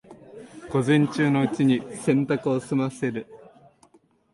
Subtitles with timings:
[0.71, 3.27] 午前中のうちに洗濯を済ませる